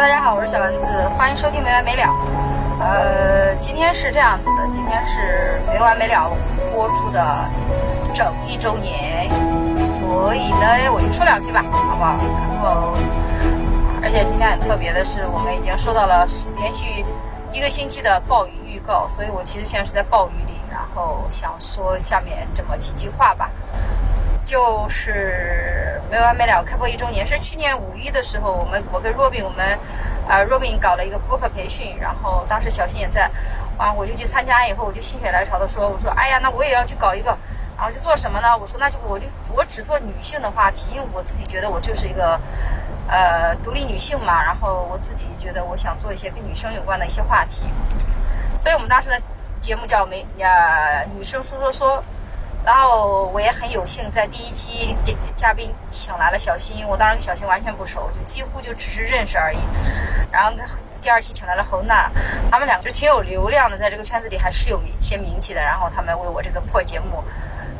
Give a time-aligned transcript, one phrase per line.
[0.00, 2.04] 大家好，我是小丸子，欢迎收听没完没了。
[2.80, 6.34] 呃，今天是这样子的，今天是没完没了
[6.72, 7.22] 播出的
[8.14, 9.28] 整一周年，
[9.82, 12.16] 所以呢，我就说两句吧，好不好？
[12.16, 12.96] 然后，
[14.02, 16.26] 而且今天很特别的是，我们已经收到了
[16.56, 17.04] 连续
[17.52, 23.50] 一个星期的暴雨预告，所以我其实现在是在暴雨里，然后想说下面这么几句话吧。
[24.42, 29.78] 就是没完没了开播一周年，是去年五一的时候，我们我跟 Robin 我们，
[30.28, 33.30] 呃 Robin 搞了一个播客培训，然后当时小新也在，
[33.78, 37.30] 啊我就去参加以后，我就心血来潮的说，我说哎呀那我也要去搞一个，
[37.76, 38.58] 然后就做什么呢？
[38.58, 42.40] 我说那就我就我只做女性的话题，因为我自己觉得我就是一个，
[43.06, 47.62] 呃独立女性嘛，然后我自己觉得我想做一些跟女生有关的一些话题，
[48.58, 49.22] 所以我们当时的
[49.60, 52.02] 节目叫没呀女生说说说。
[52.64, 54.94] 然后我也很有幸在第一期
[55.34, 59.58] 嘉宾请来了小新，我当时跟小新完全不熟，就几乎就只是认识而已。
[60.30, 60.52] 然后
[61.00, 62.10] 第二期请来了侯娜，
[62.50, 65.62] 他们两个挺有流量的，在这个圈子里还是有一些名气的。
[65.62, 67.24] 然后他们为我这个破节目，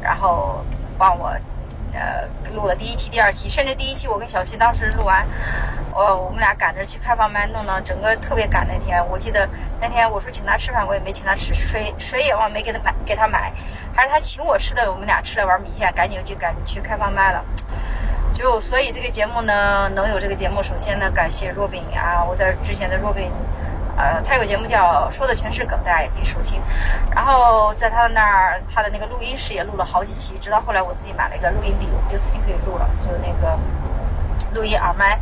[0.01, 0.65] 然后
[0.97, 1.29] 帮我
[1.93, 5.27] 呃录了第一期、第二期，甚至第一期我跟小新当时录完，
[5.93, 9.07] 我我们俩赶着去开房麦弄呢，整个特别赶那天。
[9.11, 9.47] 我记得
[9.79, 13.53] 那天我说请他吃饭，我也没请他吃，水水也忘没给他买给他买。
[13.95, 17.45] 还是他请我吃的，我们俩吃了碗米线，赶紧就赶紧去开放麦了。
[18.33, 23.31] 就所以这个节目呢，能有这个节目，首先呢感谢若饼啊，我在之前的若饼，
[23.97, 26.63] 呃，他有节目叫说的全是梗，大家也可以收听。
[27.15, 33.59] 然后在他的那儿，他的那个录音室也录了好几期，直到后来我自己买了一个录音笔，就自己可以录了，就那个
[34.55, 35.19] 录音耳麦。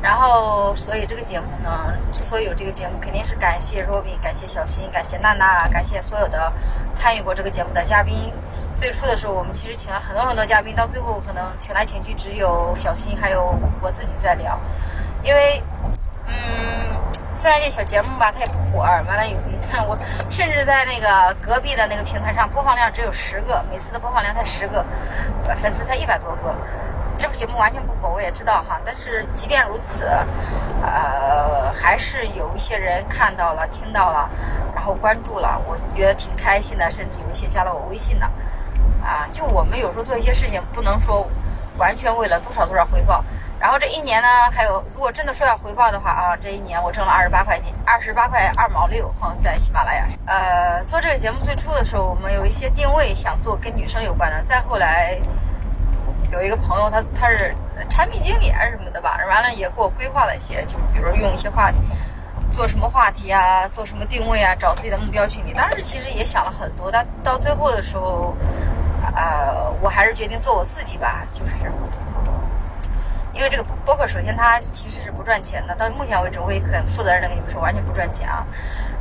[0.00, 6.52] 然后，所以这个节目呢，之所以有这个节目，肯定是感谢 Robin，感谢小新，感谢娜娜，感谢所有的
[6.94, 8.32] 参与过这个节目的嘉宾。
[8.76, 14.56] 最初的时候，我们其实请了很多很多嘉宾，到最后可能请来请去只有小新还有我自己在聊。
[15.24, 15.60] 因为，
[16.28, 16.34] 嗯，
[17.34, 19.36] 虽然这小节目吧，它也不火，完了有
[19.88, 19.98] 我
[20.30, 24.86] 甚至在那个隔壁的那个平台上播放量只有十个，每次的播放量才十个，
[25.56, 26.54] 粉丝才一百多个。
[27.18, 28.80] 这部节目完全不火，我也知道哈。
[28.84, 30.06] 但是即便如此，
[30.80, 34.30] 呃，还是有一些人看到了、听到了，
[34.72, 36.88] 然后关注了，我觉得挺开心的。
[36.90, 38.26] 甚至有一些加了我微信的，
[39.04, 41.28] 啊，就我们有时候做一些事情，不能说
[41.76, 43.24] 完全为了多少多少回报。
[43.58, 50.04] 然后这一年呢，还有如果真的说要回报的话啊，这一年我挣了二十八块钱，二十八块二毛六，哈，在喜马拉雅。
[50.26, 55.18] 呃，做这个节目最初的时候，我们有一些定位想做跟女生有关的，再后来。
[56.30, 57.54] 有一个朋友，他他是
[57.88, 61.78] 产品经理还是什么的吧，完了也给我规划了一些，就比如用一些话题，
[62.52, 65.54] 做什么话题啊，做什么定位啊，找自己的目标群体。
[65.54, 68.36] 当时其实也想了很多，但到最后的时候，
[69.16, 71.54] 呃，我还是决定做我自己吧，就是
[73.32, 78.44] 因为这个播客，首先它其实是不赚钱的，到目前为止我也很负责任的跟你们说，完全不赚钱啊。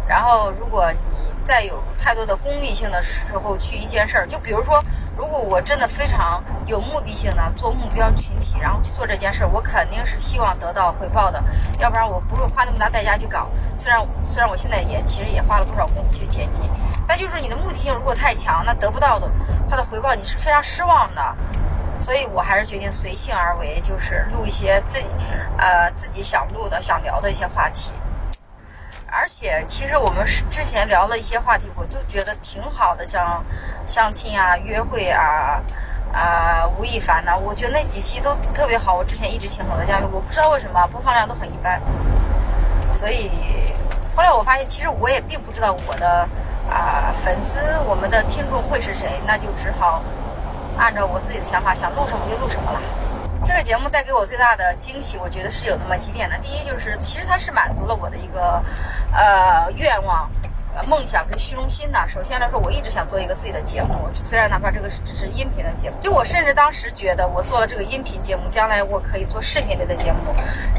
[0.07, 0.99] 然后如果你
[1.43, 4.81] 再有太多的功利性的时候去一件事儿，就比如说。
[5.17, 11.43] 如果我真的非常有目的性的做目标群体，然后去做这件事儿，我肯定是希望得到回报的，
[11.79, 13.47] 要不然我不会花那么大代价去搞。
[13.79, 16.61] 虽然虽然我现在也其实也花了不少功夫去剪辑，
[17.07, 19.29] 但就是你的目的性如果太强，那得不到的
[19.69, 21.35] 它的回报你是非常失望的。
[21.99, 25.07] 所以我还是决定随性而为，就是录一些自己
[25.57, 27.91] 呃自己想录的、想聊的一些话题。
[29.27, 33.43] 而且，其实我们之前聊了一些话题，我就觉得挺好的，像
[33.85, 35.61] 相亲啊、约会啊、
[36.13, 38.93] 啊吴亦凡呐，我觉得那几期都特别好。
[38.93, 41.81] 我之前一直请很多嘉宾，我不知道为什么播放量都很一般。
[42.93, 43.29] 所以
[44.15, 46.25] 后来我发现，其实我也并不知道我的
[46.71, 50.01] 啊粉丝、我们的听众会是谁，那就只好
[50.77, 52.79] 按照我自己的想法，想录什么就录什么了。
[53.45, 56.37] 这个节目带给我最大的惊喜，我觉得是有那么几点的。
[56.39, 58.63] 第一就是，其实它是满足了我的一个
[59.13, 60.29] 呃愿望。
[60.83, 61.99] 梦想跟虚荣心呢？
[62.07, 65.97] 首先来说，我一直想做一个自己的节目，虽然哪怕这个只是音频的节目。
[65.99, 70.19] 就我甚至当时觉得，我做了这个音频节目，将来我可以做视频类的节目，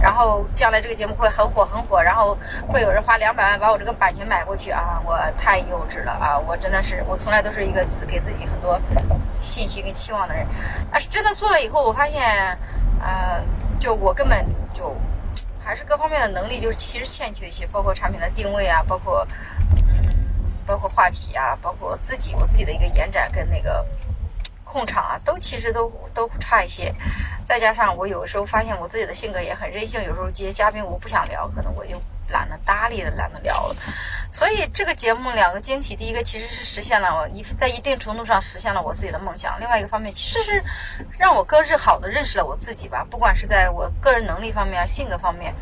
[0.01, 2.37] 然后将来这个节目会很火很火，然后
[2.69, 5.01] 会有人花两百万把我这个版权买过去啊！
[5.05, 6.39] 我太幼稚了啊！
[6.39, 8.81] 我真的是，我从来都是一个自给自己很多
[9.41, 10.47] 信心跟期望的人。
[10.91, 12.59] 但是真的做了以后，我发现，
[13.01, 13.43] 呃，
[13.81, 14.95] 就我根本就
[15.65, 19.27] 还是各方面的能力，就是其实欠缺一些，包括产品的定位啊，包括。
[20.79, 23.85] 包括话题啊，包括自己我自己的一个延展跟那个
[24.63, 26.95] 控场啊，都其实都都差一些。
[27.45, 33.75] 再加上我有时候发现我自己的性格也很任性，有时候这些嘉宾我不想聊，可能我就懒得搭理了，懒得聊了。
[34.31, 40.63] 所以这个节目两个惊喜，第一个其实是实现了我一在一定程度上实现了我自己的梦想，另外一个方面其实是
[41.19, 45.53] 让我更是好的认识了我自己吧，不管是在我个人能力方面、性格方面。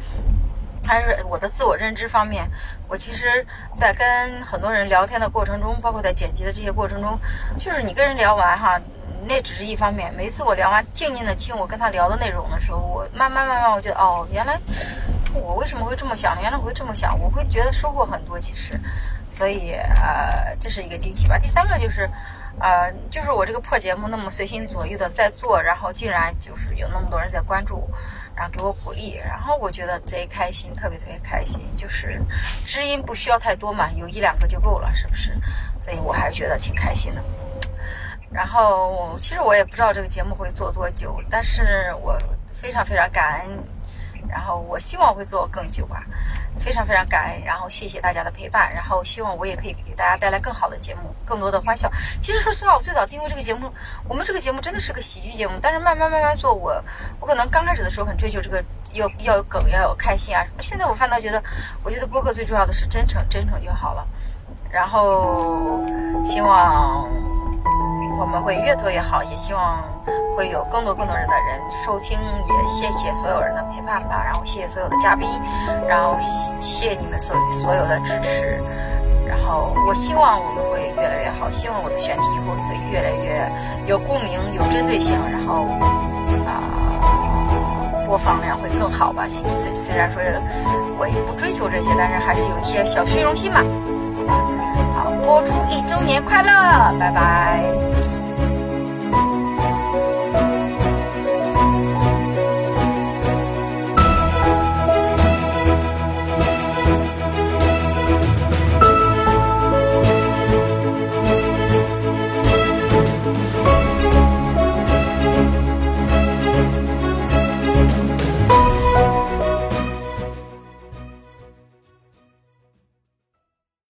[0.87, 2.49] 还是我的自我认知方面，
[2.88, 3.44] 我其实，
[3.75, 7.19] 在跟很多人聊天的过程中，包括在剪辑的这些过程中，
[7.59, 8.81] 就是你跟人聊完哈，
[9.27, 10.15] 那只是一方面。
[10.15, 14.59] 每次我聊完，静静的听我跟他聊的内容的时候，我慢慢慢慢，我觉得哦，原来
[15.35, 16.41] 我为什么会这么想？
[16.41, 18.38] 原来我会这么想，我会觉得收获很多。
[18.38, 18.79] 其实，
[19.29, 21.37] 所以呃，这是一个惊喜吧。
[21.37, 22.09] 第三个就是，
[22.61, 27.91] 呃，就是我这个破节目那么随心所欲的在做，然后竟然就是有那么多人在关注。
[28.37, 31.61] 然后给我鼓励，然后我觉得贼开心，特别特别开心。
[31.75, 32.21] 就是
[32.67, 35.33] 知音不需要太多嘛，有一两个就够了，是不是？
[35.81, 37.25] 所以我还是觉得挺开心的。
[38.31, 42.19] 然后其实我也不知道这个节目会做多久，但是我
[42.53, 43.59] 非常非常感恩。
[44.28, 46.02] 然后我希望会做更久吧。
[46.58, 51.90] 非常非常感恩，然后谢谢大家的陪伴，然后希望我也可以给大家带来更好的节目，更多的欢笑。
[52.19, 53.70] 其实说实话，我最早定位这个节目，
[54.08, 56.82] 我们这个节目真的是个喜剧节目，但是慢慢慢慢做，我
[57.20, 58.64] 我可能刚开始的时候很追求这个
[58.94, 60.43] 要要有梗，要有开心啊。
[60.62, 61.43] 现在我反倒觉得，
[61.84, 64.08] 我觉得播客最重要的是真诚，真诚就好了。
[64.70, 65.84] 然后
[66.25, 67.36] 希望。
[68.18, 69.82] 我们会越做越好，也希望
[70.36, 74.22] 会有更多更多人的人收听，也谢谢所有人的陪伴吧。
[74.24, 75.28] 然后谢谢所有的嘉宾，
[75.86, 76.16] 然后
[76.60, 78.62] 谢谢你们所所有的支持。
[79.26, 83.52] 然后我希望我们会越来越好，希望我的选题以后会越来越
[83.86, 85.66] 有共鸣、有针对性，然后
[86.46, 86.62] 啊
[88.06, 89.26] 播放量会更好吧。
[89.28, 90.22] 虽虽然说
[90.98, 93.60] 我也不追求这些，但是还是有一些小虚荣心嘛。
[94.94, 96.52] 好，播出一周年快乐，
[96.98, 98.06] 拜拜。